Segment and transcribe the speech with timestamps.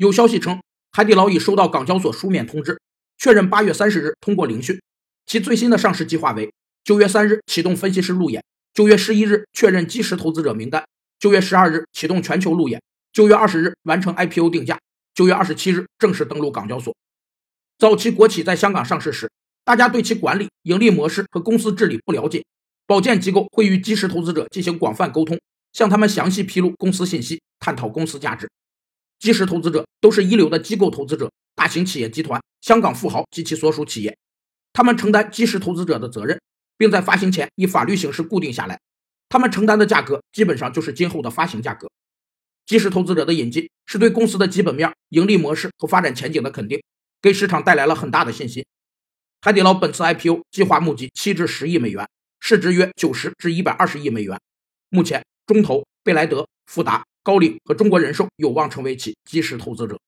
[0.00, 0.58] 有消息称，
[0.92, 2.80] 海底捞已收到港交所书面通知，
[3.18, 4.80] 确认八月三十日通过聆讯。
[5.26, 6.50] 其最新的上市计划为：
[6.82, 8.42] 九月三日启动分析师路演，
[8.72, 10.82] 九月十一日确认基石投资者名单，
[11.18, 12.80] 九月十二日启动全球路演，
[13.12, 14.78] 九月二十日完成 IPO 定价，
[15.12, 16.96] 九月二十七日正式登陆港交所。
[17.78, 19.30] 早期国企在香港上市时，
[19.66, 22.42] 大家对其管理、盈利模式和公司治理不了解，
[22.86, 25.38] 保荐机构会与基石投资者进行广泛沟通，
[25.74, 28.48] 向他们详细披露公司信息，探讨公司价值。
[29.20, 34.16] 基石投资者都是一流的机构投资者、大型企业集团、香港富豪及其所属企业，
[34.72, 36.40] 他们承担基石投资者的责任，
[36.78, 38.80] 并在发行前以法律形式固定下来。
[39.28, 41.86] 他们承担的价格基本上就是今后的发行价格。
[42.64, 46.82] 基石投资者的引进是对公司的基本面、盈利模式和发展前景的肯定，
[47.20, 48.64] 给市场带来了很大的信心。
[49.42, 52.08] 海底捞本次 IPO 计划募集七至十亿美元，
[52.40, 54.40] 市值约九十至一百二十亿美元。
[54.88, 57.04] 目前，中投、贝莱德、富达。
[57.22, 60.00] 高瓴和中国人寿有望成为其基石投资者。